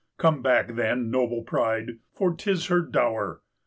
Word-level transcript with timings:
Come 0.17 0.41
back, 0.41 0.73
then, 0.73 1.11
noble 1.11 1.43
pride, 1.43 1.99
for 2.11 2.33
'tis 2.33 2.65
her 2.69 2.81
dower! 2.81 3.41